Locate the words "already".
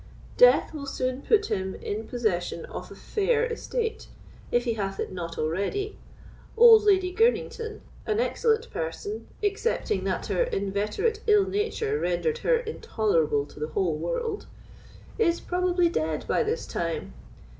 5.37-5.95